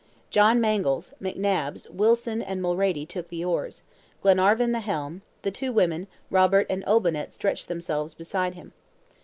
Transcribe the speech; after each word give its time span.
John 0.31 0.59
Mangles, 0.59 1.13
McNabbs, 1.21 1.87
Wilson 1.91 2.41
and 2.41 2.59
Mulrady 2.59 3.05
took 3.07 3.27
the 3.27 3.45
oars; 3.45 3.83
Glenarvan 4.23 4.71
the 4.71 4.79
helm; 4.79 5.21
the 5.43 5.51
two 5.51 5.71
women, 5.71 6.07
Robert 6.31 6.65
and 6.71 6.83
Olbinett 6.85 7.31
stretched 7.31 7.67
themselves 7.67 8.15
beside 8.15 8.55
him. 8.55 8.73